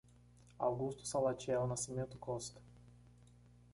Augusto 0.57 1.05
Salatiel 1.05 1.67
Nascimento 1.67 2.17
Costa 2.17 2.59